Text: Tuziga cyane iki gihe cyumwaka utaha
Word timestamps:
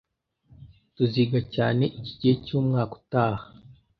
Tuziga 0.95 1.39
cyane 1.55 1.83
iki 1.99 2.13
gihe 2.19 2.35
cyumwaka 2.45 2.93
utaha 3.01 3.45